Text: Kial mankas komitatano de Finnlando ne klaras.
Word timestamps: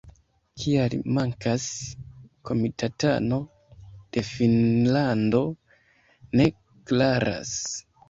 Kial 0.61 0.95
mankas 1.17 1.65
komitatano 2.51 3.41
de 4.19 4.27
Finnlando 4.33 5.45
ne 6.39 6.53
klaras. 6.69 7.59